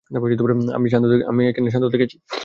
আমি 0.77 0.87
শান্ত 1.71 1.85
থেকেছি। 1.93 2.15